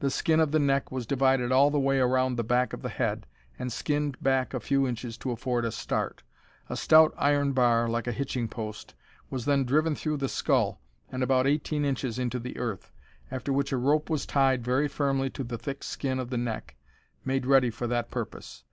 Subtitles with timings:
[0.00, 2.82] The skin of the neck was divided all the way around at the back of
[2.82, 3.24] the head,
[3.56, 6.24] and skinned back a few inches to afford a start.
[6.68, 8.94] A stout iron bar, like a hitching post,
[9.30, 10.80] was then driven through the skull
[11.12, 12.90] and about 18 inches into the earth,
[13.30, 16.74] after which a rope was tied very firmly to the thick skin of the neck,
[17.24, 18.64] made ready for that purpose.